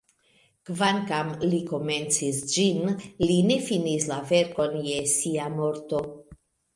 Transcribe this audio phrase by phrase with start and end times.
[0.67, 2.87] Kvankam Li komencis ĝin,
[3.31, 6.01] Li ne finis la verkon je Sia morto.